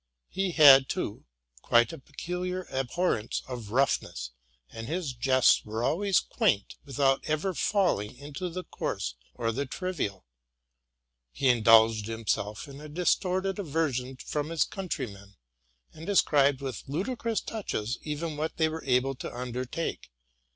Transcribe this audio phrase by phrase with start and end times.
[0.31, 1.25] He had, too,
[1.61, 4.31] quite a peculiar abhorrence of roughness;
[4.71, 10.25] and his jests were always quaint without ever falling into the coarse or the trivial.
[11.31, 15.35] He in dulged himself in a distorted aversion from his countrymen,
[15.93, 20.09] and described with Indicrous touches even what they were able to undertake.